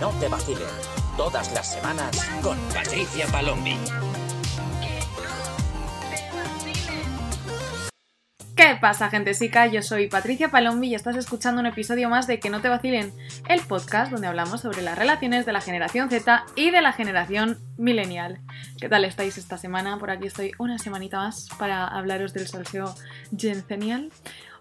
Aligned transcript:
No 0.00 0.08
te 0.18 0.28
vacilen. 0.28 0.62
Todas 1.18 1.52
las 1.52 1.74
semanas 1.74 2.26
con 2.42 2.58
Patricia 2.72 3.26
Palombi. 3.26 3.76
¿Qué 8.56 8.78
pasa, 8.80 9.10
gente 9.10 9.34
sica? 9.34 9.66
Yo 9.66 9.82
soy 9.82 10.08
Patricia 10.08 10.50
Palombi 10.50 10.88
y 10.88 10.94
estás 10.94 11.16
escuchando 11.16 11.60
un 11.60 11.66
episodio 11.66 12.08
más 12.08 12.26
de 12.26 12.40
Que 12.40 12.48
no 12.48 12.62
te 12.62 12.70
vacilen, 12.70 13.12
el 13.46 13.60
podcast 13.60 14.10
donde 14.10 14.26
hablamos 14.26 14.62
sobre 14.62 14.80
las 14.80 14.98
relaciones 14.98 15.44
de 15.44 15.52
la 15.52 15.60
generación 15.60 16.08
Z 16.08 16.44
y 16.56 16.70
de 16.70 16.80
la 16.80 16.94
generación 16.94 17.58
millennial. 17.76 18.40
¿Qué 18.80 18.88
tal 18.88 19.04
estáis 19.04 19.36
esta 19.36 19.58
semana? 19.58 19.98
Por 19.98 20.10
aquí 20.10 20.26
estoy 20.26 20.52
una 20.58 20.78
semanita 20.78 21.18
más 21.18 21.50
para 21.58 21.86
hablaros 21.86 22.32
del 22.32 22.48
salseo 22.48 22.94
Genial. 23.68 24.10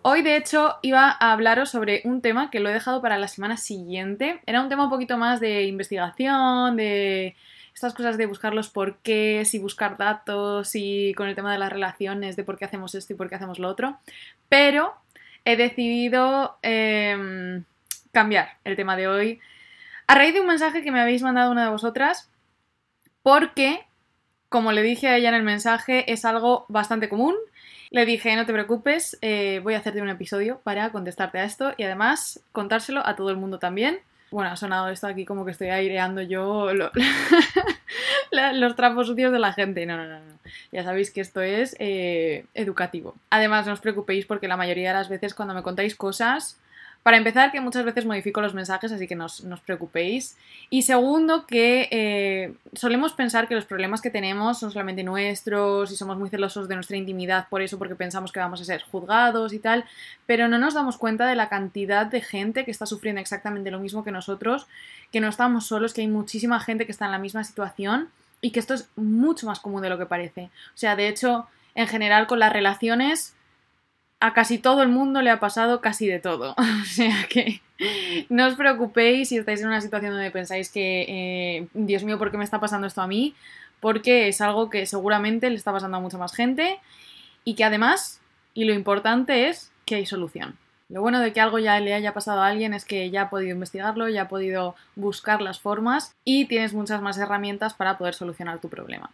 Hoy, 0.02 0.22
de 0.22 0.38
hecho, 0.38 0.78
iba 0.82 1.10
a 1.20 1.34
hablaros 1.34 1.70
sobre 1.70 2.02
un 2.06 2.22
tema 2.22 2.50
que 2.50 2.62
lo 2.62 2.70
he 2.70 2.74
dejado 2.74 3.02
para 3.02 3.18
la 3.18 3.28
semana 3.28 3.58
siguiente. 3.58 4.40
Era 4.46 4.62
un 4.62 4.70
tema 4.70 4.86
un 4.86 4.90
poquito 4.90 5.18
más 5.18 5.42
de 5.42 5.64
investigación, 5.64 6.78
de 6.78 7.36
estas 7.74 7.94
cosas 7.94 8.18
de 8.18 8.26
buscar 8.26 8.54
los 8.54 8.70
porqués 8.70 9.54
y 9.54 9.60
buscar 9.60 9.98
datos 9.98 10.72
y 10.74 11.14
con 11.16 11.28
el 11.28 11.36
tema 11.36 11.52
de 11.52 11.60
las 11.60 11.72
relaciones, 11.72 12.36
de 12.36 12.44
por 12.44 12.58
qué 12.58 12.66
hacemos 12.66 12.96
esto 12.96 13.14
y 13.14 13.16
por 13.18 13.30
qué 13.30 13.36
hacemos 13.36 13.60
lo 13.60 13.68
otro. 13.68 14.00
Pero 14.48 14.94
he 15.44 15.58
decidido 15.58 16.58
em, 16.62 17.64
cambiar 18.12 18.58
el 18.64 18.76
tema 18.76 18.96
de 18.96 19.08
hoy 19.08 19.40
a 20.08 20.16
raíz 20.16 20.34
de 20.34 20.42
un 20.42 20.48
mensaje 20.48 20.82
que 20.82 20.92
me 20.92 21.02
habéis 21.02 21.22
mandado 21.22 21.52
una 21.52 21.66
de 21.66 21.72
vosotras, 21.72 22.32
porque, 23.22 23.86
como 24.48 24.72
le 24.72 24.82
dije 24.82 25.08
a 25.08 25.18
ella 25.18 25.30
en 25.30 25.36
el 25.36 25.44
mensaje, 25.44 26.12
es 26.12 26.26
algo 26.26 26.66
bastante 26.68 27.10
común. 27.10 27.36
Le 27.92 28.06
dije, 28.06 28.36
no 28.36 28.46
te 28.46 28.54
preocupes, 28.54 29.18
eh, 29.22 29.62
voy 29.64 29.74
a 29.74 29.80
hacerte 29.80 30.02
un 30.02 30.10
episodio 30.10 30.60
para 30.64 30.92
contestarte 30.92 31.40
a 31.40 31.44
esto 31.44 31.74
y 31.76 31.84
además 31.84 32.40
contárselo 32.52 33.06
a 33.06 33.16
todo 33.16 33.32
el 33.32 33.38
mundo 33.38 33.58
también. 33.58 34.00
Bueno, 34.30 34.52
ha 34.52 34.56
sonado 34.56 34.90
esto 34.90 35.08
aquí 35.08 35.26
como 35.26 35.44
que 35.44 35.52
estoy 35.52 35.70
aireando 35.70 36.22
yo 36.22 36.72
los 38.32 38.76
trapos 38.76 39.08
sucios 39.08 39.32
de 39.32 39.40
la 39.40 39.54
gente. 39.54 39.88
No, 39.88 39.98
no, 39.98 40.06
no, 40.06 40.20
no. 40.20 40.40
Ya 40.72 40.84
sabéis 40.84 41.10
que 41.10 41.22
esto 41.22 41.42
es 41.42 41.76
eh, 41.80 42.46
educativo. 42.54 43.16
Además, 43.32 43.66
no 43.66 43.74
os 43.74 43.80
preocupéis 43.80 44.28
porque 44.28 44.48
la 44.48 44.58
mayoría 44.58 44.90
de 44.90 44.94
las 44.96 45.10
veces 45.10 45.34
cuando 45.34 45.56
me 45.56 45.64
contáis 45.64 45.96
cosas 45.96 46.60
para 47.04 47.16
empezar, 47.18 47.52
que 47.52 47.62
muchas 47.62 47.86
veces 47.86 48.06
modifico 48.06 48.42
los 48.42 48.54
mensajes, 48.54 48.92
así 48.92 49.08
que 49.08 49.16
no 49.16 49.26
os, 49.26 49.42
preocupéis. 49.66 50.38
Y 50.70 50.82
segundo, 50.82 51.48
que 51.48 51.88
eh, 51.92 52.54
solemos 52.74 53.14
pensar 53.14 53.48
que 53.48 53.56
los 53.56 53.66
problemas 53.66 54.02
que 54.02 54.10
tenemos 54.10 54.60
son 54.60 54.72
solamente 54.72 55.04
nuestros 55.04 55.92
y 55.92 55.96
somos 55.96 56.18
muy 56.18 56.30
celosos 56.30 56.68
de 56.68 56.76
nuestra 56.76 56.98
intimidad 56.98 57.48
por 57.50 57.62
eso, 57.62 57.78
porque 57.78 57.96
pensamos 57.96 58.32
que 58.32 58.40
vamos 58.40 58.60
a 58.60 58.66
ser 58.66 58.84
juzgados 58.84 59.54
y 59.54 59.60
tal, 59.60 59.86
pero 60.26 60.50
no 60.50 60.58
nos 60.58 60.74
damos 60.74 60.98
cuenta 60.98 61.26
de 61.26 61.36
la 61.36 61.48
cantidad 61.48 62.06
de 62.06 62.22
gente 62.22 62.66
que 62.66 62.72
está 62.72 62.86
sufriendo 62.86 63.22
exactamente 63.22 63.72
lo 63.72 63.80
mismo 63.80 64.04
que 64.04 64.12
nosotros, 64.12 64.68
que 65.12 65.22
no 65.22 65.30
estamos 65.30 65.68
solos, 65.68 65.94
que 65.94 66.02
hay 66.02 66.08
muchísima 66.08 66.60
gente 66.60 66.86
que 66.86 66.92
está 66.92 67.06
en 67.06 67.12
la 67.12 67.18
misma 67.20 67.46
situación 67.46 68.10
y 68.42 68.52
que 68.52 68.60
esto 68.60 68.74
es 68.74 68.90
mucho 68.98 69.48
más 69.48 69.60
común 69.62 69.82
de 69.82 69.90
lo 69.90 69.98
que 69.98 70.06
parece. 70.06 70.50
O 70.76 70.78
sea, 70.78 70.96
de 70.96 71.08
hecho, 71.08 71.48
en 71.76 71.88
general 71.88 72.28
con 72.28 72.40
las 72.40 72.52
relaciones 72.52 73.36
a 74.20 74.34
casi 74.34 74.58
todo 74.58 74.82
el 74.82 74.90
mundo 74.90 75.22
le 75.22 75.30
ha 75.30 75.40
pasado 75.40 75.82
casi 75.82 76.08
de 76.08 76.20
todo. 76.20 76.56
o 76.58 76.86
sea 76.86 77.26
que 77.30 77.62
no 78.30 78.48
os 78.48 78.56
preocupéis 78.56 79.30
si 79.30 79.38
estáis 79.38 79.62
en 79.62 79.68
una 79.68 79.82
situación 79.82 80.14
donde 80.14 80.32
pensáis 80.32 80.70
que, 80.70 81.06
eh, 81.08 81.68
Dios 81.74 82.04
mío, 82.04 82.18
¿por 82.18 82.32
qué 82.32 82.38
me 82.38 82.44
está 82.44 82.60
pasando 82.60 82.88
esto 82.88 83.02
a 83.02 83.08
mí? 83.08 83.36
Porque 83.80 84.28
es 84.28 84.42
algo 84.42 84.70
que 84.70 84.86
seguramente 84.86 85.50
le 85.50 85.56
está 85.56 85.72
pasando 85.72 85.98
a 85.98 86.02
mucha 86.02 86.18
más 86.18 86.34
gente 86.34 86.80
y 87.46 87.56
que 87.56 87.64
además, 87.64 88.22
y 88.54 88.66
lo 88.66 88.74
importante 88.74 89.48
es 89.48 89.72
que 89.86 89.96
hay 89.96 90.06
solución. 90.06 90.58
Lo 90.90 91.02
bueno 91.02 91.20
de 91.20 91.32
que 91.32 91.40
algo 91.40 91.60
ya 91.60 91.80
le 91.80 91.94
haya 91.94 92.14
pasado 92.14 92.42
a 92.42 92.48
alguien 92.48 92.74
es 92.74 92.84
que 92.84 93.12
ya 93.12 93.24
ha 93.24 93.30
podido 93.30 93.52
investigarlo, 93.52 94.10
ya 94.10 94.24
ha 94.24 94.28
podido 94.28 94.76
buscar 94.96 95.40
las 95.40 95.60
formas 95.60 96.16
y 96.26 96.46
tienes 96.46 96.74
muchas 96.74 97.02
más 97.02 97.18
herramientas 97.20 97.76
para 97.76 97.98
poder 97.98 98.16
solucionar 98.16 98.60
tu 98.60 98.70
problema. 98.70 99.12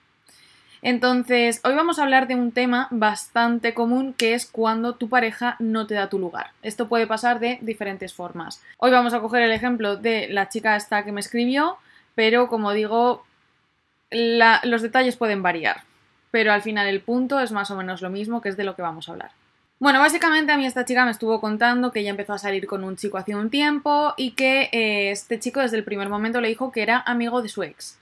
Entonces, 0.86 1.62
hoy 1.64 1.74
vamos 1.74 1.98
a 1.98 2.04
hablar 2.04 2.28
de 2.28 2.36
un 2.36 2.52
tema 2.52 2.88
bastante 2.92 3.74
común 3.74 4.14
que 4.14 4.36
es 4.36 4.46
cuando 4.46 4.94
tu 4.94 5.10
pareja 5.10 5.56
no 5.58 5.88
te 5.88 5.96
da 5.96 6.10
tu 6.10 6.20
lugar. 6.20 6.52
Esto 6.62 6.88
puede 6.88 7.08
pasar 7.08 7.40
de 7.40 7.58
diferentes 7.64 8.14
formas. 8.14 8.62
Hoy 8.78 8.92
vamos 8.92 9.16
a 9.16 9.20
coger 9.20 9.42
el 9.42 9.52
ejemplo 9.52 9.98
de 9.98 10.28
la 10.30 10.48
chica 10.48 10.76
esta 10.76 11.04
que 11.04 11.12
me 11.12 11.22
escribió, 11.22 11.78
pero 12.14 12.50
como 12.50 12.72
digo, 12.72 13.26
los 14.12 14.84
detalles 14.84 15.16
pueden 15.16 15.42
variar. 15.42 15.82
Pero 16.30 16.54
al 16.54 16.62
final 16.62 16.86
el 16.86 17.02
punto 17.02 17.40
es 17.40 17.52
más 17.52 17.72
o 17.72 17.76
menos 17.76 18.04
lo 18.04 18.12
mismo, 18.12 18.40
que 18.40 18.50
es 18.50 18.56
de 18.56 18.64
lo 18.64 18.76
que 18.76 18.84
vamos 18.84 19.10
a 19.10 19.14
hablar. 19.14 19.32
Bueno, 19.80 20.00
básicamente 20.00 20.52
a 20.52 20.58
mí 20.58 20.68
esta 20.68 20.86
chica 20.86 21.04
me 21.04 21.10
estuvo 21.10 21.42
contando 21.42 21.92
que 21.92 22.02
ella 22.02 22.12
empezó 22.12 22.34
a 22.34 22.38
salir 22.38 22.68
con 22.68 22.84
un 22.84 22.96
chico 22.96 23.18
hace 23.18 23.34
un 23.34 23.50
tiempo 23.50 24.14
y 24.18 24.34
que 24.34 24.70
eh, 24.72 25.10
este 25.10 25.40
chico 25.40 25.62
desde 25.62 25.78
el 25.78 25.84
primer 25.84 26.10
momento 26.10 26.42
le 26.42 26.48
dijo 26.48 26.72
que 26.72 26.84
era 26.84 27.00
amigo 27.08 27.42
de 27.42 27.50
su 27.50 27.64
ex. 27.64 27.98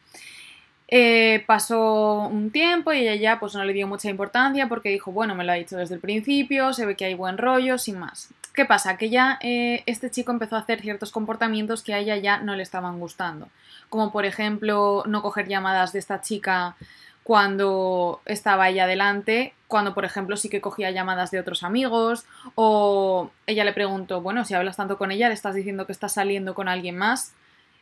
Eh, 0.95 1.43
pasó 1.47 2.27
un 2.27 2.51
tiempo 2.51 2.93
y 2.93 2.99
ella 2.99 3.15
ya 3.15 3.39
pues 3.39 3.55
no 3.55 3.63
le 3.63 3.73
dio 3.73 3.87
mucha 3.87 4.11
importancia 4.11 4.67
porque 4.67 4.89
dijo, 4.89 5.11
bueno, 5.11 5.33
me 5.33 5.43
lo 5.43 5.51
ha 5.51 5.55
dicho 5.55 5.75
desde 5.75 5.95
el 5.95 5.99
principio, 5.99 6.71
se 6.71 6.85
ve 6.85 6.95
que 6.95 7.05
hay 7.05 7.15
buen 7.15 7.39
rollo, 7.39 7.79
sin 7.79 7.97
más. 7.97 8.29
¿Qué 8.53 8.65
pasa? 8.65 8.95
Que 8.95 9.09
ya 9.09 9.39
eh, 9.41 9.81
este 9.87 10.11
chico 10.11 10.31
empezó 10.31 10.55
a 10.55 10.59
hacer 10.59 10.81
ciertos 10.81 11.11
comportamientos 11.11 11.81
que 11.81 11.95
a 11.95 11.97
ella 11.97 12.17
ya 12.17 12.37
no 12.37 12.55
le 12.55 12.61
estaban 12.61 12.99
gustando. 12.99 13.47
Como 13.89 14.11
por 14.11 14.25
ejemplo 14.25 15.03
no 15.07 15.23
coger 15.23 15.47
llamadas 15.47 15.93
de 15.93 15.99
esta 15.99 16.21
chica 16.21 16.75
cuando 17.23 18.21
estaba 18.25 18.69
ella 18.69 18.85
delante, 18.85 19.55
cuando 19.67 19.95
por 19.95 20.05
ejemplo 20.05 20.37
sí 20.37 20.47
que 20.47 20.61
cogía 20.61 20.91
llamadas 20.91 21.31
de 21.31 21.39
otros 21.39 21.63
amigos, 21.63 22.25
o 22.53 23.31
ella 23.47 23.63
le 23.63 23.73
preguntó, 23.73 24.21
bueno, 24.21 24.45
si 24.45 24.53
hablas 24.53 24.77
tanto 24.77 24.99
con 24.99 25.09
ella, 25.09 25.29
le 25.29 25.33
estás 25.33 25.55
diciendo 25.55 25.87
que 25.87 25.91
estás 25.91 26.13
saliendo 26.13 26.53
con 26.53 26.67
alguien 26.67 26.97
más, 26.97 27.33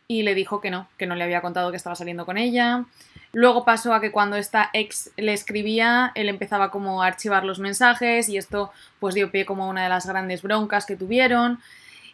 y 0.07 0.23
le 0.23 0.35
dijo 0.35 0.61
que 0.61 0.71
no, 0.71 0.87
que 0.97 1.07
no 1.07 1.15
le 1.15 1.23
había 1.23 1.41
contado 1.41 1.71
que 1.71 1.77
estaba 1.77 1.95
saliendo 1.95 2.25
con 2.25 2.37
ella. 2.37 2.85
Luego 3.33 3.63
pasó 3.63 3.93
a 3.93 4.01
que 4.01 4.11
cuando 4.11 4.35
esta 4.35 4.69
ex 4.73 5.11
le 5.15 5.33
escribía, 5.33 6.11
él 6.15 6.27
empezaba 6.27 6.69
como 6.69 7.01
a 7.01 7.07
archivar 7.07 7.45
los 7.45 7.59
mensajes 7.59 8.27
y 8.27 8.37
esto 8.37 8.71
pues 8.99 9.15
dio 9.15 9.31
pie 9.31 9.45
como 9.45 9.63
a 9.63 9.67
una 9.67 9.83
de 9.83 9.89
las 9.89 10.05
grandes 10.05 10.41
broncas 10.41 10.85
que 10.85 10.97
tuvieron. 10.97 11.59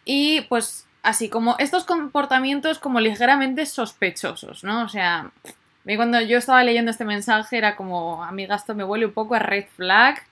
Y 0.04 0.42
pues 0.42 0.86
así 1.02 1.28
como 1.28 1.56
estos 1.58 1.84
comportamientos 1.84 2.78
como 2.78 3.00
ligeramente 3.00 3.66
sospechosos, 3.66 4.62
¿no? 4.62 4.84
O 4.84 4.88
sea, 4.88 5.32
cuando 5.96 6.20
yo 6.20 6.38
estaba 6.38 6.62
leyendo 6.62 6.90
este 6.90 7.04
mensaje 7.04 7.56
era 7.56 7.74
como, 7.74 8.22
amiga, 8.22 8.54
esto 8.54 8.74
me 8.74 8.84
huele 8.84 9.06
un 9.06 9.12
poco 9.12 9.34
a 9.34 9.38
red 9.38 9.66
flag. 9.76 10.22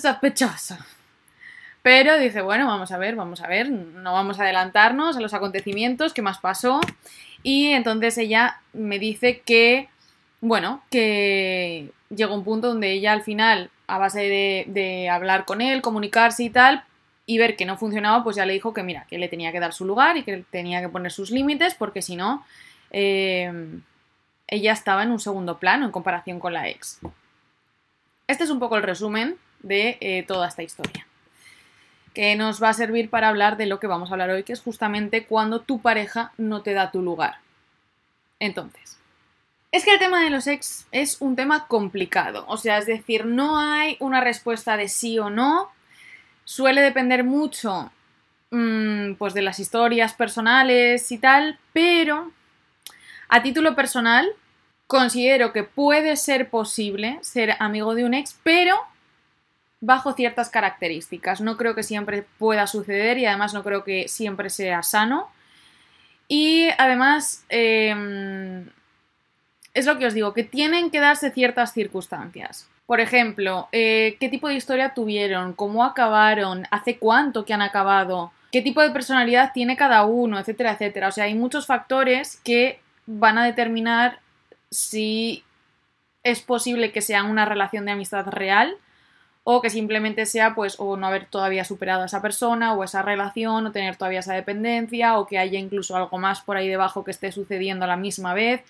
Sospechoso. 0.00 0.76
Pero 1.82 2.16
dice, 2.16 2.42
bueno, 2.42 2.68
vamos 2.68 2.92
a 2.92 2.98
ver, 2.98 3.16
vamos 3.16 3.40
a 3.40 3.48
ver, 3.48 3.70
no 3.70 4.12
vamos 4.12 4.38
a 4.38 4.44
adelantarnos 4.44 5.16
a 5.16 5.20
los 5.20 5.34
acontecimientos, 5.34 6.14
qué 6.14 6.22
más 6.22 6.38
pasó. 6.38 6.80
Y 7.42 7.70
entonces 7.70 8.16
ella 8.18 8.60
me 8.72 9.00
dice 9.00 9.40
que, 9.40 9.88
bueno, 10.40 10.82
que 10.90 11.90
llegó 12.08 12.34
un 12.34 12.44
punto 12.44 12.68
donde 12.68 12.92
ella 12.92 13.12
al 13.12 13.22
final, 13.22 13.70
a 13.88 13.98
base 13.98 14.20
de, 14.66 15.08
hablar 15.10 15.44
con 15.44 15.60
él, 15.60 15.82
comunicarse 15.82 16.44
y 16.44 16.50
tal, 16.50 16.84
y 17.26 17.38
ver 17.38 17.56
que 17.56 17.66
no 17.66 17.76
funcionaba, 17.76 18.22
pues 18.22 18.36
ya 18.36 18.46
le 18.46 18.52
dijo 18.52 18.72
que 18.72 18.84
mira, 18.84 19.06
que 19.10 19.18
le 19.18 19.28
tenía 19.28 19.50
que 19.50 19.60
dar 19.60 19.72
su 19.72 19.84
lugar 19.84 20.16
y 20.16 20.22
que 20.22 20.44
tenía 20.50 20.80
que 20.80 20.88
poner 20.88 21.10
sus 21.10 21.32
límites, 21.32 21.74
porque 21.74 22.00
si 22.00 22.14
no, 22.14 22.44
eh, 22.92 23.52
ella 24.46 24.72
estaba 24.72 25.02
en 25.02 25.10
un 25.10 25.18
segundo 25.18 25.58
plano 25.58 25.84
en 25.84 25.90
comparación 25.90 26.38
con 26.38 26.52
la 26.52 26.68
ex. 26.68 27.00
Este 28.28 28.44
es 28.44 28.50
un 28.50 28.60
poco 28.60 28.76
el 28.76 28.84
resumen 28.84 29.36
de 29.62 29.98
eh, 30.00 30.24
toda 30.26 30.46
esta 30.46 30.62
historia 30.62 31.06
que 32.14 32.36
nos 32.36 32.62
va 32.62 32.70
a 32.70 32.74
servir 32.74 33.10
para 33.10 33.28
hablar 33.28 33.56
de 33.56 33.66
lo 33.66 33.80
que 33.80 33.86
vamos 33.86 34.10
a 34.10 34.14
hablar 34.14 34.30
hoy, 34.30 34.42
que 34.42 34.52
es 34.52 34.60
justamente 34.60 35.24
cuando 35.24 35.60
tu 35.60 35.80
pareja 35.80 36.32
no 36.36 36.62
te 36.62 36.74
da 36.74 36.90
tu 36.90 37.02
lugar. 37.02 37.36
Entonces, 38.38 38.98
es 39.70 39.84
que 39.84 39.92
el 39.92 39.98
tema 39.98 40.22
de 40.22 40.30
los 40.30 40.46
ex 40.46 40.86
es 40.92 41.20
un 41.20 41.36
tema 41.36 41.66
complicado, 41.66 42.44
o 42.48 42.56
sea, 42.56 42.78
es 42.78 42.86
decir, 42.86 43.24
no 43.24 43.58
hay 43.58 43.96
una 44.00 44.20
respuesta 44.20 44.76
de 44.76 44.88
sí 44.88 45.18
o 45.18 45.30
no, 45.30 45.70
suele 46.44 46.82
depender 46.82 47.24
mucho 47.24 47.90
mm, 48.50 49.14
pues 49.14 49.32
de 49.32 49.42
las 49.42 49.58
historias 49.58 50.12
personales 50.12 51.10
y 51.10 51.18
tal, 51.18 51.58
pero 51.72 52.32
a 53.28 53.42
título 53.42 53.74
personal 53.74 54.28
considero 54.86 55.54
que 55.54 55.62
puede 55.62 56.16
ser 56.16 56.50
posible 56.50 57.18
ser 57.22 57.56
amigo 57.60 57.94
de 57.94 58.04
un 58.04 58.12
ex, 58.12 58.36
pero 58.42 58.76
bajo 59.82 60.12
ciertas 60.12 60.48
características. 60.48 61.40
No 61.40 61.56
creo 61.56 61.74
que 61.74 61.82
siempre 61.82 62.24
pueda 62.38 62.66
suceder 62.66 63.18
y 63.18 63.26
además 63.26 63.52
no 63.52 63.64
creo 63.64 63.82
que 63.82 64.08
siempre 64.08 64.48
sea 64.48 64.82
sano. 64.82 65.28
Y 66.28 66.68
además, 66.78 67.44
em, 67.48 68.68
es 69.74 69.84
lo 69.84 69.98
que 69.98 70.06
os 70.06 70.14
digo, 70.14 70.32
que 70.32 70.44
tienen 70.44 70.90
que 70.90 71.00
darse 71.00 71.32
ciertas 71.32 71.72
circunstancias. 71.72 72.68
Por 72.86 73.00
ejemplo, 73.00 73.68
eh, 73.72 74.16
qué 74.20 74.28
tipo 74.28 74.48
de 74.48 74.54
historia 74.54 74.94
tuvieron, 74.94 75.52
cómo 75.52 75.84
acabaron, 75.84 76.64
hace 76.70 76.98
cuánto 76.98 77.44
que 77.44 77.52
han 77.52 77.62
acabado, 77.62 78.32
qué 78.52 78.62
tipo 78.62 78.82
de 78.82 78.90
personalidad 78.90 79.50
tiene 79.52 79.76
cada 79.76 80.04
uno, 80.04 80.38
etcétera, 80.38 80.72
etcétera. 80.72 81.08
O 81.08 81.12
sea, 81.12 81.24
hay 81.24 81.34
muchos 81.34 81.66
factores 81.66 82.40
que 82.44 82.80
van 83.06 83.36
a 83.36 83.44
determinar 83.44 84.20
si 84.70 85.42
es 86.22 86.40
posible 86.40 86.92
que 86.92 87.00
sea 87.00 87.24
una 87.24 87.46
relación 87.46 87.84
de 87.84 87.92
amistad 87.92 88.26
real 88.28 88.76
o 89.44 89.60
que 89.60 89.70
simplemente 89.70 90.26
sea 90.26 90.54
pues 90.54 90.76
o 90.78 90.96
no 90.96 91.06
haber 91.06 91.26
todavía 91.26 91.64
superado 91.64 92.02
a 92.02 92.06
esa 92.06 92.22
persona 92.22 92.74
o 92.74 92.84
esa 92.84 93.02
relación 93.02 93.66
o 93.66 93.72
tener 93.72 93.96
todavía 93.96 94.20
esa 94.20 94.34
dependencia 94.34 95.18
o 95.18 95.26
que 95.26 95.38
haya 95.38 95.58
incluso 95.58 95.96
algo 95.96 96.18
más 96.18 96.40
por 96.42 96.56
ahí 96.56 96.68
debajo 96.68 97.04
que 97.04 97.10
esté 97.10 97.32
sucediendo 97.32 97.84
a 97.84 97.88
la 97.88 97.96
misma 97.96 98.34
vez. 98.34 98.62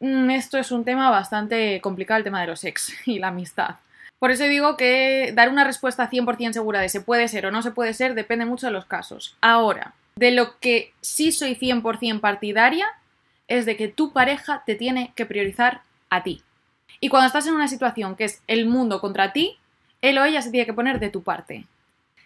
Mm, 0.00 0.30
esto 0.30 0.58
es 0.58 0.72
un 0.72 0.84
tema 0.84 1.10
bastante 1.10 1.80
complicado, 1.80 2.18
el 2.18 2.24
tema 2.24 2.40
de 2.40 2.46
los 2.46 2.64
ex 2.64 2.94
y 3.06 3.18
la 3.18 3.28
amistad. 3.28 3.76
Por 4.18 4.30
eso 4.30 4.44
digo 4.44 4.76
que 4.76 5.32
dar 5.34 5.48
una 5.48 5.64
respuesta 5.64 6.10
100% 6.10 6.52
segura 6.52 6.80
de 6.80 6.88
se 6.88 7.00
puede 7.00 7.28
ser 7.28 7.46
o 7.46 7.50
no 7.50 7.62
se 7.62 7.70
puede 7.70 7.94
ser 7.94 8.14
depende 8.14 8.46
mucho 8.46 8.66
de 8.66 8.72
los 8.72 8.86
casos. 8.86 9.36
Ahora, 9.40 9.94
de 10.16 10.32
lo 10.32 10.58
que 10.58 10.92
sí 11.00 11.30
soy 11.30 11.54
100% 11.54 12.20
partidaria 12.20 12.86
es 13.46 13.64
de 13.66 13.76
que 13.76 13.88
tu 13.88 14.12
pareja 14.12 14.62
te 14.66 14.74
tiene 14.74 15.12
que 15.14 15.26
priorizar 15.26 15.82
a 16.10 16.22
ti. 16.22 16.42
Y 17.00 17.10
cuando 17.10 17.28
estás 17.28 17.46
en 17.46 17.54
una 17.54 17.68
situación 17.68 18.16
que 18.16 18.24
es 18.24 18.42
el 18.48 18.66
mundo 18.66 19.00
contra 19.00 19.32
ti, 19.32 19.58
él 20.02 20.18
o 20.18 20.24
ella 20.24 20.42
se 20.42 20.50
tiene 20.50 20.66
que 20.66 20.74
poner 20.74 21.00
de 21.00 21.10
tu 21.10 21.22
parte. 21.22 21.66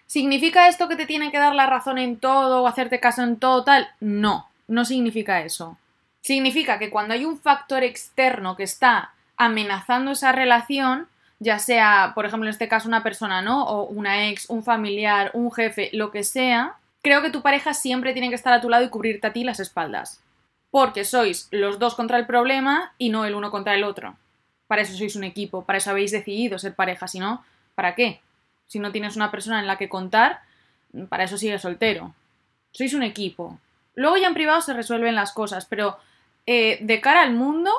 ¿Significa 0.06 0.68
esto 0.68 0.88
que 0.88 0.96
te 0.96 1.06
tiene 1.06 1.30
que 1.30 1.38
dar 1.38 1.54
la 1.54 1.66
razón 1.66 1.98
en 1.98 2.18
todo 2.18 2.62
o 2.62 2.66
hacerte 2.66 3.00
caso 3.00 3.22
en 3.22 3.36
todo 3.38 3.64
tal? 3.64 3.88
No, 4.00 4.48
no 4.68 4.84
significa 4.84 5.40
eso. 5.40 5.78
Significa 6.20 6.78
que 6.78 6.90
cuando 6.90 7.14
hay 7.14 7.24
un 7.24 7.38
factor 7.38 7.82
externo 7.82 8.54
que 8.56 8.62
está 8.64 9.12
amenazando 9.36 10.12
esa 10.12 10.32
relación, 10.32 11.08
ya 11.40 11.58
sea, 11.58 12.12
por 12.14 12.26
ejemplo, 12.26 12.46
en 12.46 12.52
este 12.52 12.68
caso 12.68 12.88
una 12.88 13.02
persona, 13.02 13.42
¿no? 13.42 13.64
O 13.64 13.84
una 13.84 14.28
ex, 14.28 14.48
un 14.48 14.62
familiar, 14.62 15.30
un 15.34 15.50
jefe, 15.50 15.90
lo 15.92 16.10
que 16.10 16.22
sea, 16.24 16.76
creo 17.02 17.22
que 17.22 17.30
tu 17.30 17.42
pareja 17.42 17.74
siempre 17.74 18.12
tiene 18.12 18.28
que 18.28 18.36
estar 18.36 18.52
a 18.52 18.60
tu 18.60 18.68
lado 18.68 18.84
y 18.84 18.88
cubrirte 18.88 19.26
a 19.26 19.32
ti 19.32 19.44
las 19.44 19.60
espaldas. 19.60 20.20
Porque 20.70 21.04
sois 21.04 21.48
los 21.50 21.78
dos 21.78 21.94
contra 21.94 22.18
el 22.18 22.26
problema 22.26 22.92
y 22.98 23.08
no 23.08 23.24
el 23.24 23.34
uno 23.34 23.50
contra 23.50 23.74
el 23.74 23.84
otro. 23.84 24.14
Para 24.68 24.82
eso 24.82 24.96
sois 24.96 25.16
un 25.16 25.24
equipo, 25.24 25.64
para 25.64 25.78
eso 25.78 25.90
habéis 25.90 26.12
decidido 26.12 26.58
ser 26.58 26.74
pareja, 26.74 27.08
si 27.08 27.18
no, 27.18 27.44
¿para 27.74 27.94
qué? 27.94 28.20
Si 28.66 28.78
no 28.78 28.92
tienes 28.92 29.16
una 29.16 29.30
persona 29.30 29.60
en 29.60 29.66
la 29.66 29.76
que 29.76 29.88
contar, 29.88 30.40
para 31.08 31.24
eso 31.24 31.36
sigues 31.36 31.62
soltero. 31.62 32.14
Sois 32.70 32.94
un 32.94 33.02
equipo. 33.02 33.58
Luego 33.94 34.16
ya 34.16 34.28
en 34.28 34.34
privado 34.34 34.60
se 34.60 34.72
resuelven 34.72 35.14
las 35.14 35.32
cosas, 35.32 35.66
pero 35.66 35.98
eh, 36.46 36.78
de 36.80 37.00
cara 37.00 37.22
al 37.22 37.34
mundo, 37.34 37.70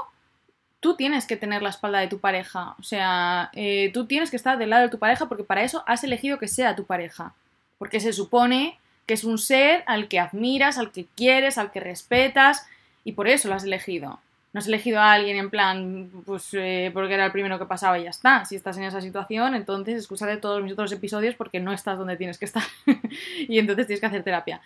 tú 0.80 0.96
tienes 0.96 1.26
que 1.26 1.38
tener 1.38 1.62
la 1.62 1.70
espalda 1.70 2.00
de 2.00 2.08
tu 2.08 2.20
pareja. 2.20 2.76
O 2.80 2.84
sea, 2.84 3.50
eh, 3.54 3.92
tú 3.94 4.06
tienes 4.06 4.30
que 4.30 4.36
estar 4.36 4.58
del 4.58 4.70
lado 4.70 4.84
de 4.84 4.90
tu 4.90 5.00
pareja 5.00 5.28
porque 5.28 5.44
para 5.44 5.64
eso 5.64 5.84
has 5.88 6.04
elegido 6.04 6.38
que 6.38 6.48
sea 6.48 6.76
tu 6.76 6.86
pareja. 6.86 7.34
Porque 7.78 8.00
se 8.00 8.14
supone 8.14 8.78
que 9.06 9.16
es 9.16 9.24
un 9.24 9.38
ser 9.38 9.84
al 9.88 10.08
que 10.08 10.20
admiras, 10.20 10.78
al 10.78 10.92
que 10.92 11.06
quieres, 11.16 11.58
al 11.58 11.72
que 11.72 11.80
respetas, 11.80 12.66
y 13.04 13.14
por 13.14 13.28
eso 13.28 13.50
lo 13.50 13.56
has 13.56 13.64
elegido. 13.64 14.20
No 14.54 14.60
has 14.60 14.68
elegido 14.68 15.00
a 15.00 15.14
alguien 15.14 15.36
en 15.38 15.50
plan, 15.50 16.12
pues 16.26 16.50
eh, 16.54 16.92
porque 16.94 17.16
era 17.16 17.26
el 17.26 17.32
primero 17.32 17.58
que 17.58 17.66
pasaba 17.66 17.98
y 17.98 18.04
ya 18.04 18.12
está. 18.12 18.46
Si 18.46 18.56
estás 18.56 18.78
en 18.78 18.84
esa 18.84 19.02
situación, 19.02 19.56
entonces 19.56 19.98
escúchate 19.98 20.38
todos 20.38 20.62
mis 20.62 20.74
otros 20.74 20.92
episodios 20.92 21.34
porque 21.34 21.60
no 21.60 21.74
estás 21.74 21.98
donde 21.98 22.18
tienes 22.18 22.38
que 22.38 22.46
estar. 22.46 22.64
y 23.48 23.58
entonces 23.58 23.88
tienes 23.88 24.00
que 24.00 24.06
hacer 24.06 24.24
terapia. 24.24 24.62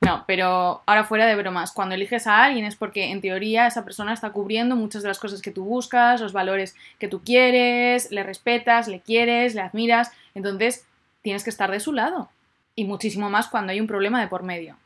No, 0.00 0.24
pero 0.26 0.82
ahora 0.86 1.04
fuera 1.04 1.26
de 1.26 1.36
bromas, 1.36 1.72
cuando 1.72 1.94
eliges 1.94 2.26
a 2.26 2.44
alguien 2.44 2.66
es 2.66 2.76
porque 2.76 3.10
en 3.10 3.20
teoría 3.20 3.66
esa 3.66 3.84
persona 3.84 4.12
está 4.12 4.30
cubriendo 4.30 4.76
muchas 4.76 5.02
de 5.02 5.08
las 5.08 5.18
cosas 5.18 5.40
que 5.40 5.50
tú 5.50 5.64
buscas, 5.64 6.20
los 6.20 6.32
valores 6.32 6.76
que 6.98 7.08
tú 7.08 7.22
quieres, 7.22 8.10
le 8.10 8.22
respetas, 8.22 8.88
le 8.88 9.00
quieres, 9.00 9.54
le 9.54 9.62
admiras, 9.62 10.12
entonces 10.34 10.86
tienes 11.22 11.44
que 11.44 11.50
estar 11.50 11.70
de 11.70 11.80
su 11.80 11.92
lado. 11.92 12.28
Y 12.74 12.84
muchísimo 12.84 13.30
más 13.30 13.48
cuando 13.48 13.72
hay 13.72 13.80
un 13.80 13.86
problema 13.86 14.20
de 14.20 14.28
por 14.28 14.42
medio. 14.42 14.76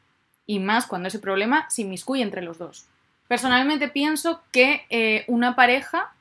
Y 0.46 0.60
más 0.60 0.86
cuando 0.86 1.08
ese 1.08 1.18
problema 1.18 1.68
se 1.70 1.82
inmiscuye 1.82 2.22
entre 2.22 2.42
los 2.42 2.58
dos. 2.58 2.86
Personalmente 3.30 3.86
pienso 3.86 4.42
que 4.50 4.86
eh, 4.90 5.24
una 5.28 5.54
pareja 5.54 6.12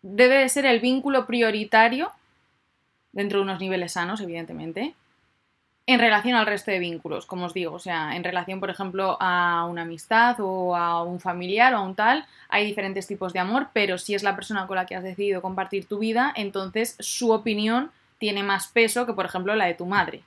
debe 0.00 0.38
de 0.38 0.48
ser 0.48 0.64
el 0.64 0.80
vínculo 0.80 1.26
prioritario, 1.26 2.10
dentro 3.12 3.38
de 3.38 3.42
unos 3.42 3.60
niveles 3.60 3.92
sanos, 3.92 4.22
evidentemente, 4.22 4.94
en 5.84 6.00
relación 6.00 6.36
al 6.36 6.46
resto 6.46 6.70
de 6.70 6.78
vínculos, 6.78 7.26
como 7.26 7.44
os 7.44 7.52
digo, 7.52 7.74
o 7.74 7.78
sea, 7.78 8.16
en 8.16 8.24
relación, 8.24 8.58
por 8.58 8.70
ejemplo, 8.70 9.18
a 9.20 9.66
una 9.66 9.82
amistad 9.82 10.36
o 10.38 10.74
a 10.74 11.04
un 11.04 11.20
familiar 11.20 11.74
o 11.74 11.76
a 11.76 11.82
un 11.82 11.94
tal, 11.94 12.24
hay 12.48 12.64
diferentes 12.64 13.06
tipos 13.06 13.34
de 13.34 13.40
amor, 13.40 13.68
pero 13.74 13.98
si 13.98 14.14
es 14.14 14.22
la 14.22 14.34
persona 14.34 14.66
con 14.66 14.76
la 14.76 14.86
que 14.86 14.96
has 14.96 15.02
decidido 15.04 15.42
compartir 15.42 15.84
tu 15.84 15.98
vida, 15.98 16.32
entonces 16.34 16.96
su 17.00 17.32
opinión 17.32 17.90
tiene 18.16 18.42
más 18.42 18.68
peso 18.68 19.04
que, 19.04 19.12
por 19.12 19.26
ejemplo, 19.26 19.54
la 19.56 19.66
de 19.66 19.74
tu 19.74 19.84
madre 19.84 20.22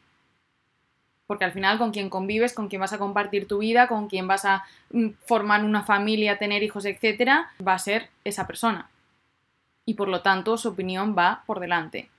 porque 1.34 1.46
al 1.46 1.52
final 1.52 1.80
con 1.80 1.90
quien 1.90 2.12
convives, 2.12 2.54
con 2.54 2.68
quien 2.68 2.80
vas 2.80 2.94
a 2.94 3.00
compartir 3.00 3.48
tu 3.48 3.58
vida, 3.58 3.88
con 3.88 4.08
quien 4.08 4.28
vas 4.28 4.46
a 4.46 4.66
mm, 4.92 5.14
formar 5.26 5.66
una 5.66 5.82
familia, 5.82 6.38
tener 6.38 6.62
hijos, 6.62 6.86
etcétera, 6.86 7.50
va 7.68 7.74
a 7.74 7.80
ser 7.80 8.12
esa 8.24 8.46
persona. 8.46 8.88
Y 9.84 9.96
por 9.96 10.10
lo 10.10 10.22
tanto, 10.22 10.58
su 10.58 10.70
opinión 10.70 11.16
va 11.18 11.42
por 11.48 11.60
delante. 11.60 12.12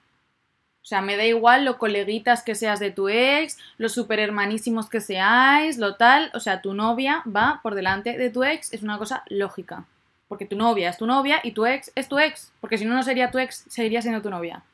O 0.82 0.84
sea, 0.84 1.00
me 1.00 1.16
da 1.16 1.24
igual 1.24 1.64
lo 1.64 1.78
coleguitas 1.78 2.42
que 2.42 2.56
seas 2.56 2.80
de 2.80 2.90
tu 2.90 3.08
ex, 3.08 3.56
los 3.78 3.92
super 3.92 4.18
hermanísimos 4.18 4.90
que 4.90 5.00
seáis, 5.00 5.78
lo 5.78 5.94
tal. 5.94 6.32
O 6.34 6.40
sea, 6.40 6.60
tu 6.60 6.74
novia 6.74 7.22
va 7.24 7.60
por 7.62 7.76
delante 7.76 8.18
de 8.18 8.30
tu 8.30 8.42
ex, 8.42 8.72
es 8.72 8.82
una 8.82 8.98
cosa 8.98 9.22
lógica. 9.28 9.84
Porque 10.26 10.44
tu 10.44 10.56
novia 10.56 10.90
es 10.90 10.98
tu 10.98 11.06
novia 11.06 11.38
y 11.44 11.52
tu 11.52 11.66
ex 11.66 11.92
es 11.94 12.08
tu 12.08 12.18
ex. 12.18 12.50
Porque 12.60 12.78
si 12.78 12.84
no, 12.84 12.94
no 12.94 13.04
sería 13.04 13.30
tu 13.30 13.38
ex, 13.38 13.64
seguiría 13.68 14.02
siendo 14.02 14.22
tu 14.22 14.30
novia. 14.30 14.64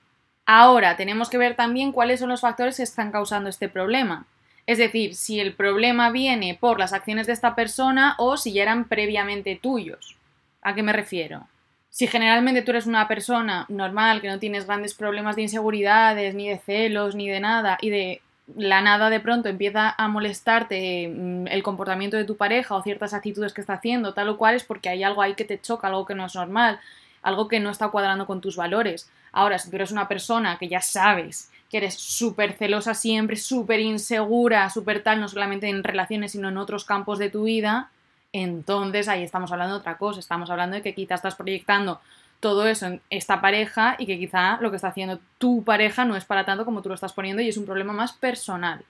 Ahora, 0.52 0.96
tenemos 0.96 1.30
que 1.30 1.38
ver 1.38 1.54
también 1.54 1.92
cuáles 1.92 2.18
son 2.18 2.28
los 2.28 2.40
factores 2.40 2.78
que 2.78 2.82
están 2.82 3.12
causando 3.12 3.48
este 3.48 3.68
problema. 3.68 4.26
Es 4.66 4.78
decir, 4.78 5.14
si 5.14 5.38
el 5.38 5.52
problema 5.52 6.10
viene 6.10 6.58
por 6.60 6.80
las 6.80 6.92
acciones 6.92 7.28
de 7.28 7.34
esta 7.34 7.54
persona 7.54 8.16
o 8.18 8.36
si 8.36 8.52
ya 8.52 8.62
eran 8.62 8.86
previamente 8.86 9.60
tuyos. 9.62 10.16
¿A 10.60 10.74
qué 10.74 10.82
me 10.82 10.92
refiero? 10.92 11.46
Si 11.88 12.08
generalmente 12.08 12.62
tú 12.62 12.72
eres 12.72 12.86
una 12.86 13.06
persona 13.06 13.64
normal, 13.68 14.20
que 14.20 14.26
no 14.26 14.40
tienes 14.40 14.66
grandes 14.66 14.92
problemas 14.92 15.36
de 15.36 15.42
inseguridades, 15.42 16.34
ni 16.34 16.48
de 16.48 16.58
celos, 16.58 17.14
ni 17.14 17.28
de 17.28 17.38
nada, 17.38 17.78
y 17.80 17.90
de 17.90 18.20
la 18.56 18.80
nada 18.80 19.08
de 19.08 19.20
pronto 19.20 19.48
empieza 19.48 19.94
a 19.96 20.08
molestarte 20.08 21.06
mm, 21.06 21.46
el 21.46 21.62
comportamiento 21.62 22.16
de 22.16 22.24
tu 22.24 22.36
pareja 22.36 22.74
o 22.74 22.82
ciertas 22.82 23.14
actitudes 23.14 23.52
que 23.52 23.60
está 23.60 23.74
haciendo, 23.74 24.14
tal 24.14 24.30
o 24.30 24.36
cual, 24.36 24.56
es 24.56 24.64
porque 24.64 24.88
hay 24.88 25.04
algo 25.04 25.22
ahí 25.22 25.34
que 25.34 25.44
te 25.44 25.60
choca, 25.60 25.86
algo 25.86 26.06
que 26.06 26.16
no 26.16 26.26
es 26.26 26.34
normal, 26.34 26.80
algo 27.22 27.46
que 27.46 27.60
no 27.60 27.70
está 27.70 27.90
cuadrando 27.90 28.26
con 28.26 28.40
tus 28.40 28.56
valores. 28.56 29.08
Ahora, 29.32 29.58
si 29.58 29.70
tú 29.70 29.76
eres 29.76 29.92
una 29.92 30.08
persona 30.08 30.58
que 30.58 30.68
ya 30.68 30.80
sabes 30.80 31.50
que 31.70 31.76
eres 31.76 31.94
súper 31.94 32.54
celosa 32.54 32.94
siempre, 32.94 33.36
súper 33.36 33.78
insegura, 33.78 34.68
súper 34.70 35.02
tal, 35.02 35.20
no 35.20 35.28
solamente 35.28 35.68
en 35.68 35.84
relaciones, 35.84 36.32
sino 36.32 36.48
en 36.48 36.58
otros 36.58 36.84
campos 36.84 37.18
de 37.18 37.30
tu 37.30 37.44
vida, 37.44 37.90
entonces 38.32 39.06
ahí 39.08 39.22
estamos 39.22 39.52
hablando 39.52 39.74
de 39.74 39.80
otra 39.80 39.96
cosa. 39.96 40.18
Estamos 40.18 40.50
hablando 40.50 40.76
de 40.76 40.82
que 40.82 40.94
quizás 40.94 41.18
estás 41.18 41.36
proyectando 41.36 42.00
todo 42.40 42.66
eso 42.66 42.86
en 42.86 43.00
esta 43.10 43.40
pareja 43.40 43.96
y 43.98 44.06
que 44.06 44.18
quizá 44.18 44.58
lo 44.60 44.70
que 44.70 44.76
está 44.76 44.88
haciendo 44.88 45.20
tu 45.38 45.62
pareja 45.62 46.04
no 46.04 46.16
es 46.16 46.24
para 46.24 46.44
tanto 46.44 46.64
como 46.64 46.82
tú 46.82 46.88
lo 46.88 46.94
estás 46.94 47.12
poniendo 47.12 47.42
y 47.42 47.48
es 47.48 47.56
un 47.56 47.66
problema 47.66 47.92
más 47.92 48.12
personal. 48.12 48.84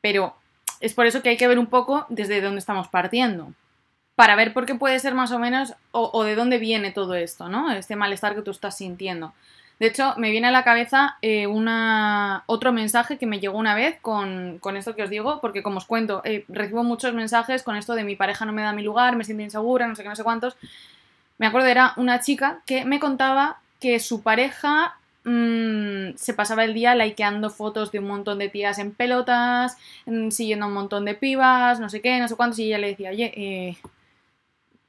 Pero 0.00 0.36
es 0.80 0.94
por 0.94 1.06
eso 1.06 1.22
que 1.22 1.30
hay 1.30 1.36
que 1.36 1.48
ver 1.48 1.58
un 1.58 1.66
poco 1.66 2.06
desde 2.08 2.40
dónde 2.40 2.58
estamos 2.58 2.88
partiendo 2.88 3.52
para 4.14 4.36
ver 4.36 4.52
por 4.52 4.66
qué 4.66 4.74
puede 4.74 4.98
ser 5.00 5.14
más 5.14 5.32
o 5.32 5.38
menos 5.38 5.74
o, 5.90 6.24
de 6.24 6.34
dónde 6.34 6.58
viene 6.58 6.92
todo 6.92 7.14
esto, 7.14 7.48
¿no? 7.48 7.72
Este 7.72 7.96
malestar 7.96 8.34
que 8.34 8.42
tú 8.42 8.50
estás 8.50 8.76
sintiendo. 8.76 9.32
De 9.80 9.88
hecho, 9.88 10.14
me 10.18 10.30
viene 10.30 10.46
a 10.46 10.52
la 10.52 10.62
cabeza 10.62 11.16
eh, 11.20 11.48
una, 11.48 12.44
otro 12.46 12.72
mensaje 12.72 13.18
que 13.18 13.26
me 13.26 13.40
llegó 13.40 13.58
una 13.58 13.74
vez 13.74 13.98
con, 14.00 14.60
esto 14.76 14.94
que 14.94 15.02
os 15.02 15.10
digo, 15.10 15.40
porque 15.40 15.64
como 15.64 15.78
os 15.78 15.84
cuento, 15.84 16.22
eh, 16.24 16.44
recibo 16.48 16.84
muchos 16.84 17.12
mensajes 17.12 17.64
con 17.64 17.74
esto 17.76 17.94
de 17.94 18.04
mi 18.04 18.14
pareja 18.14 18.44
no 18.44 18.52
me 18.52 18.62
da 18.62 18.72
mi 18.72 18.82
lugar, 18.82 19.16
me 19.16 19.24
siento 19.24 19.42
insegura, 19.42 19.88
no 19.88 19.96
sé 19.96 20.04
qué, 20.04 20.08
no 20.08 20.16
sé 20.16 20.22
cuántos. 20.22 20.56
Me 21.38 21.46
acuerdo, 21.46 21.68
era 21.68 21.94
una 21.96 22.20
chica 22.20 22.60
que 22.66 22.84
me 22.84 23.00
contaba 23.00 23.58
que 23.80 23.98
su 23.98 24.22
pareja 24.22 24.96
mm, 25.24 26.14
se 26.16 26.34
pasaba 26.34 26.64
el 26.64 26.72
día 26.72 26.94
likeando 26.94 27.50
fotos 27.50 27.90
de 27.90 27.98
un 27.98 28.06
montón 28.06 28.38
de 28.38 28.48
tías 28.48 28.78
en 28.78 28.92
pelotas, 28.92 29.76
mm, 30.06 30.30
siguiendo 30.30 30.68
un 30.68 30.72
montón 30.72 31.04
de 31.04 31.14
pibas, 31.14 31.80
no 31.80 31.88
sé 31.88 32.00
qué, 32.00 32.20
no 32.20 32.28
sé 32.28 32.36
cuántos, 32.36 32.60
y 32.60 32.66
ella 32.66 32.78
le 32.78 32.88
decía, 32.88 33.10
oye, 33.10 33.32
eh, 33.36 33.76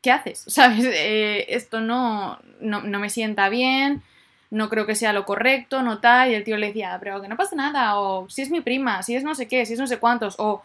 ¿qué 0.05 0.12
haces? 0.12 0.43
¿Sabes? 0.47 0.85
Eh, 0.85 1.47
esto 1.50 1.81
no, 1.81 2.39
no, 2.62 3.00
me 3.00 3.09
sienta 3.09 3.50
bien, 3.50 4.03
no 4.51 4.69
creo 4.69 4.85
que 4.85 4.95
sea 4.95 5.13
lo 5.13 5.25
correcto, 5.25 5.81
no 5.81 5.97
tal. 5.97 6.31
Y 6.31 6.35
el 6.35 6.43
tío 6.43 6.57
le 6.57 6.67
decía, 6.67 6.97
pero 7.01 7.21
que 7.21 7.27
no 7.27 7.35
pasa 7.35 7.55
nada, 7.55 8.00
o 8.00 8.29
si 8.29 8.43
es 8.43 8.51
mi 8.51 8.62
prima, 8.62 9.01
si 9.01 9.15
es 9.15 9.24
no 9.24 9.33
sé 9.33 9.47
qué, 9.47 9.65
si 9.65 9.74
es 9.74 9.79
no 9.79 9.88
sé 9.88 9.97
cuántos, 9.97 10.35
o 10.38 10.62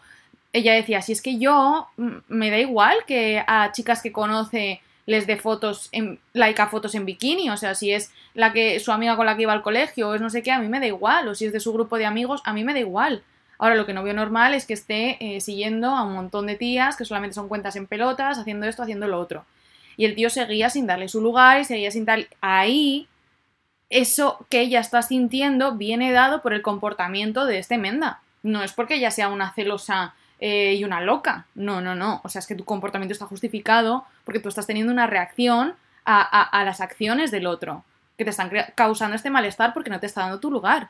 ella 0.53 0.73
decía, 0.73 1.01
si 1.01 1.13
es 1.13 1.21
que 1.21 1.39
yo 1.39 1.87
mm, 1.97 2.17
me 2.27 2.51
da 2.51 2.59
igual 2.59 2.97
que 3.07 3.43
a 3.45 3.71
chicas 3.71 4.01
que 4.01 4.11
conoce 4.11 4.81
les 5.07 5.25
dé 5.25 5.35
fotos, 5.35 5.89
en, 5.91 6.19
like 6.33 6.63
fotos 6.67 6.93
en 6.93 7.05
bikini, 7.05 7.49
o 7.49 7.57
sea, 7.57 7.73
si 7.73 7.91
es 7.91 8.11
la 8.35 8.53
que 8.53 8.79
su 8.79 8.91
amiga 8.91 9.15
con 9.15 9.25
la 9.25 9.35
que 9.35 9.41
iba 9.41 9.53
al 9.53 9.63
colegio, 9.63 10.09
o 10.09 10.13
es 10.13 10.21
no 10.21 10.29
sé 10.29 10.43
qué, 10.43 10.51
a 10.51 10.59
mí 10.59 10.67
me 10.67 10.79
da 10.79 10.85
igual, 10.85 11.27
o 11.27 11.35
si 11.35 11.45
es 11.45 11.53
de 11.53 11.59
su 11.59 11.73
grupo 11.73 11.97
de 11.97 12.05
amigos, 12.05 12.41
a 12.45 12.53
mí 12.53 12.63
me 12.63 12.73
da 12.73 12.79
igual. 12.79 13.23
Ahora 13.61 13.75
lo 13.75 13.85
que 13.85 13.93
no 13.93 14.01
veo 14.01 14.15
normal 14.15 14.55
es 14.55 14.65
que 14.65 14.73
esté 14.73 15.17
eh, 15.19 15.39
siguiendo 15.39 15.91
a 15.91 16.01
un 16.01 16.15
montón 16.15 16.47
de 16.47 16.55
tías 16.55 16.97
que 16.97 17.05
solamente 17.05 17.35
son 17.35 17.47
cuentas 17.47 17.75
en 17.75 17.85
pelotas, 17.85 18.39
haciendo 18.39 18.65
esto, 18.65 18.81
haciendo 18.81 19.07
lo 19.07 19.19
otro. 19.19 19.45
Y 19.97 20.05
el 20.05 20.15
tío 20.15 20.31
seguía 20.31 20.71
sin 20.71 20.87
darle 20.87 21.07
su 21.07 21.21
lugar 21.21 21.61
y 21.61 21.65
seguía 21.65 21.91
sin 21.91 22.07
tal. 22.07 22.27
Ahí, 22.41 23.07
eso 23.91 24.47
que 24.49 24.61
ella 24.61 24.79
está 24.79 25.03
sintiendo 25.03 25.73
viene 25.73 26.11
dado 26.11 26.41
por 26.41 26.53
el 26.53 26.63
comportamiento 26.63 27.45
de 27.45 27.59
este 27.59 27.77
Menda. 27.77 28.21
No 28.41 28.63
es 28.63 28.73
porque 28.73 28.95
ella 28.95 29.11
sea 29.11 29.27
una 29.27 29.53
celosa 29.53 30.15
eh, 30.39 30.73
y 30.73 30.83
una 30.83 30.99
loca. 30.99 31.45
No, 31.53 31.81
no, 31.81 31.93
no. 31.93 32.19
O 32.23 32.29
sea, 32.29 32.39
es 32.39 32.47
que 32.47 32.55
tu 32.55 32.65
comportamiento 32.65 33.13
está 33.13 33.27
justificado 33.27 34.05
porque 34.23 34.39
tú 34.39 34.49
estás 34.49 34.65
teniendo 34.65 34.91
una 34.91 35.05
reacción 35.05 35.75
a, 36.03 36.41
a 36.41 36.65
las 36.65 36.81
acciones 36.81 37.29
del 37.29 37.45
otro 37.45 37.83
que 38.17 38.23
te 38.23 38.31
están 38.31 38.51
causando 38.73 39.15
este 39.15 39.29
malestar 39.29 39.71
porque 39.71 39.91
no 39.91 39.99
te 39.99 40.07
está 40.07 40.21
dando 40.21 40.39
tu 40.39 40.49
lugar. 40.49 40.89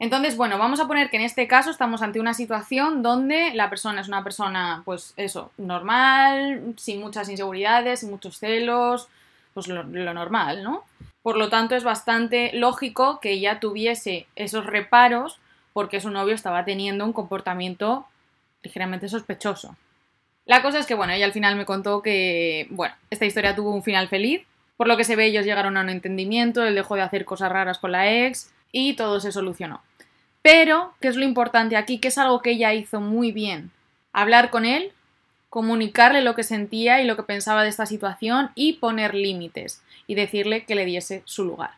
Entonces, 0.00 0.38
bueno, 0.38 0.56
vamos 0.56 0.80
a 0.80 0.86
poner 0.86 1.10
que 1.10 1.18
en 1.18 1.24
este 1.24 1.46
caso 1.46 1.70
estamos 1.70 2.00
ante 2.00 2.20
una 2.20 2.32
situación 2.32 3.02
donde 3.02 3.52
la 3.52 3.68
persona 3.68 4.00
es 4.00 4.08
una 4.08 4.24
persona, 4.24 4.80
pues 4.86 5.12
eso, 5.18 5.52
normal, 5.58 6.72
sin 6.78 7.00
muchas 7.00 7.28
inseguridades, 7.28 8.00
sin 8.00 8.08
muchos 8.08 8.38
celos, 8.38 9.08
pues 9.52 9.68
lo, 9.68 9.84
normal, 9.84 10.64
¿no? 10.64 10.84
Por 11.22 11.36
lo 11.36 11.50
tanto, 11.50 11.74
es 11.74 11.84
bastante 11.84 12.50
lógico 12.54 13.20
que 13.20 13.32
ella 13.32 13.60
tuviese 13.60 14.26
esos 14.36 14.64
reparos 14.64 15.38
porque 15.74 16.00
su 16.00 16.08
novio 16.08 16.34
estaba 16.34 16.64
teniendo 16.64 17.04
un 17.04 17.12
comportamiento 17.12 18.06
ligeramente 18.62 19.06
sospechoso. 19.06 19.76
La 20.46 20.62
cosa 20.62 20.78
es 20.78 20.86
que, 20.86 20.94
bueno, 20.94 21.12
ella 21.12 21.26
al 21.26 21.34
final 21.34 21.56
me 21.56 21.66
contó 21.66 22.00
que, 22.00 22.68
bueno, 22.70 22.94
esta 23.10 23.26
historia 23.26 23.54
tuvo 23.54 23.74
un 23.74 23.82
final 23.82 24.08
feliz. 24.08 24.46
Por 24.78 24.88
lo 24.88 24.96
que 24.96 25.04
se 25.04 25.14
ve, 25.14 25.26
ellos 25.26 25.44
llegaron 25.44 25.76
a 25.76 25.82
un 25.82 25.90
entendimiento, 25.90 26.64
él 26.64 26.74
dejó 26.74 26.94
de 26.94 27.02
hacer 27.02 27.26
cosas 27.26 27.52
raras 27.52 27.76
con 27.76 27.92
la 27.92 28.10
ex 28.10 28.50
y 28.72 28.94
todo 28.94 29.20
se 29.20 29.30
solucionó. 29.30 29.82
Pero, 30.42 30.94
¿qué 31.00 31.08
es 31.08 31.16
lo 31.16 31.24
importante 31.24 31.76
aquí? 31.76 31.98
Que 31.98 32.08
es 32.08 32.18
algo 32.18 32.40
que 32.40 32.52
ella 32.52 32.72
hizo 32.72 33.00
muy 33.00 33.32
bien. 33.32 33.70
Hablar 34.12 34.50
con 34.50 34.64
él, 34.64 34.92
comunicarle 35.50 36.22
lo 36.22 36.34
que 36.34 36.44
sentía 36.44 37.02
y 37.02 37.06
lo 37.06 37.16
que 37.16 37.22
pensaba 37.22 37.62
de 37.62 37.68
esta 37.68 37.86
situación 37.86 38.50
y 38.54 38.74
poner 38.74 39.14
límites 39.14 39.82
y 40.06 40.14
decirle 40.14 40.64
que 40.64 40.74
le 40.74 40.84
diese 40.84 41.22
su 41.24 41.44
lugar. 41.44 41.72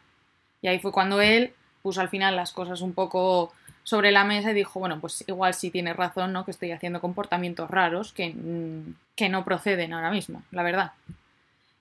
Y 0.60 0.68
ahí 0.68 0.78
fue 0.78 0.92
cuando 0.92 1.20
él 1.20 1.52
puso 1.82 2.00
al 2.00 2.08
final 2.08 2.36
las 2.36 2.52
cosas 2.52 2.80
un 2.80 2.92
poco 2.92 3.52
sobre 3.82 4.12
la 4.12 4.24
mesa 4.24 4.52
y 4.52 4.54
dijo, 4.54 4.78
bueno, 4.78 5.00
pues 5.00 5.24
igual 5.26 5.54
sí 5.54 5.70
tiene 5.70 5.92
razón, 5.92 6.32
¿no? 6.32 6.44
Que 6.44 6.52
estoy 6.52 6.70
haciendo 6.70 7.00
comportamientos 7.00 7.68
raros 7.68 8.12
que, 8.12 8.30
mm, 8.30 8.94
que 9.16 9.28
no 9.28 9.44
proceden 9.44 9.92
ahora 9.92 10.10
mismo, 10.10 10.42
la 10.52 10.62
verdad. 10.62 10.92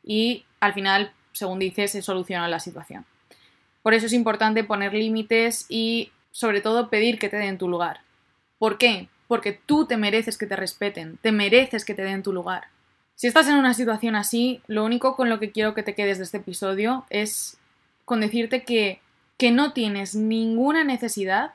Y 0.04 0.46
al 0.60 0.74
final, 0.74 1.12
según 1.32 1.60
dice, 1.60 1.88
se 1.88 2.02
soluciona 2.02 2.48
la 2.48 2.60
situación. 2.60 3.06
Por 3.84 3.94
eso 3.94 4.08
es 4.08 4.14
importante 4.14 4.64
poner 4.64 4.94
límites 4.94 5.68
y 5.70 6.12
sobre 6.32 6.62
todo 6.62 6.90
pedir 6.90 7.20
que 7.20 7.30
te 7.30 7.38
den 7.38 7.58
tu 7.58 7.68
lugar. 7.68 8.02
¿Por 8.58 8.78
qué? 8.78 9.08
Porque 9.28 9.54
tú 9.54 9.86
te 9.86 9.98
mereces 9.98 10.38
que 10.38 10.46
te 10.46 10.56
respeten, 10.56 11.18
te 11.22 11.32
mereces 11.32 11.86
que 11.86 11.94
te 11.94 12.04
den 12.04 12.24
tu 12.24 12.34
lugar. 12.34 12.66
Si 13.16 13.28
estás 13.28 13.48
en 13.48 13.56
una 13.56 13.74
situación 13.74 14.16
así, 14.16 14.62
lo 14.68 14.84
único 14.84 15.16
con 15.16 15.30
lo 15.30 15.40
que 15.40 15.52
quiero 15.52 15.74
que 15.74 15.84
te 15.84 15.94
quedes 15.94 16.18
de 16.18 16.24
este 16.24 16.38
episodio 16.38 17.06
es 17.10 17.58
con 18.06 18.22
decirte 18.22 18.64
que, 18.64 19.00
que 19.38 19.52
no 19.52 19.74
tienes 19.74 20.16
ninguna 20.16 20.84
necesidad 20.84 21.54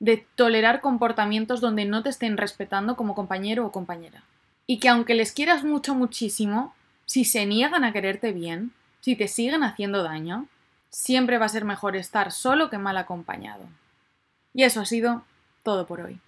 de 0.00 0.26
tolerar 0.34 0.80
comportamientos 0.80 1.60
donde 1.60 1.84
no 1.84 2.02
te 2.02 2.08
estén 2.08 2.36
respetando 2.36 2.96
como 2.96 3.14
compañero 3.14 3.64
o 3.64 3.72
compañera. 3.72 4.24
Y 4.66 4.78
que 4.80 4.88
aunque 4.88 5.14
les 5.14 5.32
quieras 5.32 5.62
mucho, 5.62 5.94
muchísimo, 5.94 6.74
si 7.06 7.24
se 7.24 7.46
niegan 7.46 7.84
a 7.84 7.92
quererte 7.92 8.32
bien, 8.32 8.72
si 9.00 9.16
te 9.16 9.28
siguen 9.28 9.62
haciendo 9.62 10.02
daño, 10.02 10.46
siempre 10.90 11.38
va 11.38 11.46
a 11.46 11.50
ser 11.50 11.64
mejor 11.64 11.96
estar 11.96 12.32
solo 12.32 12.70
que 12.70 12.78
mal 12.78 12.96
acompañado. 12.96 13.64
Y 14.54 14.62
eso 14.62 14.80
ha 14.80 14.86
sido 14.86 15.22
todo 15.62 15.86
por 15.86 16.00
hoy. 16.00 16.18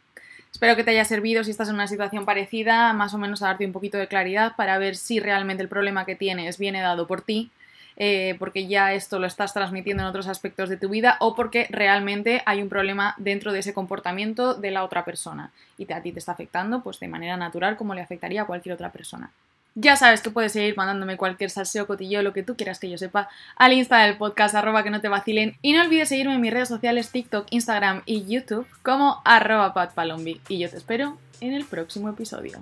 Espero 0.53 0.75
que 0.75 0.85
te 0.85 0.91
haya 0.91 1.05
servido 1.05 1.45
si 1.45 1.51
estás 1.51 1.69
en 1.69 1.75
una 1.75 1.87
situación 1.87 2.25
parecida, 2.25 2.93
más 2.93 3.15
o 3.15 3.19
menos 3.19 3.43
a 3.43 3.49
darte 3.49 3.67
un 3.67 3.73
poquito 3.73 3.99
de 3.99 4.09
claridad 4.09 4.57
para 4.57 4.79
ver 4.79 4.97
si 4.97 5.21
realmente 5.21 5.63
el 5.63 5.69
problema 5.69 6.07
que 6.07 6.17
tienes 6.17 6.59
viene 6.59 6.81
dado 6.81 7.07
por 7.07 7.21
ti, 7.21 7.51
eh, 7.97 8.37
porque 8.39 8.67
ya 8.67 8.95
esto 8.95 9.19
lo 9.19 9.27
estás 9.27 9.55
transmitiendo 9.55 10.03
en 10.03 10.09
otros 10.09 10.29
aspectos 10.29 10.69
de 10.69 10.77
tu 10.77 10.89
vida 10.89 11.17
o 11.21 11.35
porque 11.35 11.67
realmente 11.71 12.43
hay 12.47 12.63
un 12.63 12.69
problema 12.69 13.15
dentro 13.19 13.53
de 13.53 13.61
ese 13.61 13.75
comportamiento 13.75 14.55
de 14.55 14.71
la 14.71 14.83
otra 14.83 15.05
persona 15.05 15.51
y 15.79 15.91
a 15.93 16.03
ti 16.03 16.13
te 16.13 16.19
está 16.19 16.33
afectando 16.33 16.83
pues 16.83 17.01
de 17.01 17.09
manera 17.09 17.37
natural 17.37 17.77
como 17.77 17.95
le 17.95 18.03
afectaría 18.03 18.43
a 18.43 18.47
cualquier 18.47 18.75
otra 18.75 18.93
persona. 18.93 19.31
Ya 19.79 19.95
sabes 19.95 20.23
que 20.23 20.31
puedes 20.31 20.53
seguir 20.53 20.75
mandándome 20.75 21.19
cualquier 21.19 21.51
salseo, 21.51 21.87
cotillo, 21.87 22.23
lo 22.23 22.33
que 22.33 22.43
tú 22.43 22.57
quieras 22.57 22.79
que 22.79 22.89
yo 22.89 22.97
sepa, 22.97 23.29
al 23.57 23.75
Insta 23.75 23.99
del 23.99 24.17
podcast, 24.17 24.55
arroba 24.55 24.83
que 24.83 24.89
no 24.89 25.03
te 25.03 25.09
vacilen. 25.09 25.59
Y 25.61 25.75
no 25.75 25.83
olvides 25.83 26.09
seguirme 26.09 26.35
en 26.35 26.41
mis 26.41 26.51
redes 26.51 26.69
sociales, 26.69 27.11
TikTok, 27.11 27.47
Instagram 27.51 28.01
y 28.07 28.25
YouTube, 28.25 28.67
como 28.83 29.21
arroba 29.27 29.75
patpalombi. 29.75 30.41
Y 30.49 30.61
yo 30.61 30.71
te 30.71 30.79
espero 30.79 31.19
en 31.43 31.53
el 31.53 31.67
próximo 31.67 32.09
episodio. 32.09 32.59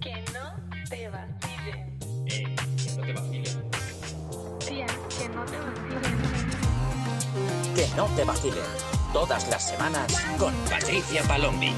Que 0.00 0.14
no 0.32 0.54
te 0.88 1.10
vacilen. 1.10 1.98
Eh, 2.26 2.56
que 2.78 2.96
no 2.96 3.02
te 3.02 3.12
vacilen. 3.12 3.70
Tía, 4.66 4.86
que 5.18 5.28
no 5.28 5.44
te 5.44 5.58
vacilen. 5.58 6.16
Que 7.74 7.86
no 7.96 8.06
te 8.16 8.24
vacilen. 8.24 8.64
Todas 9.12 9.46
las 9.50 9.68
semanas 9.68 10.26
con 10.38 10.54
Patricia 10.70 11.22
Palombi. 11.24 11.74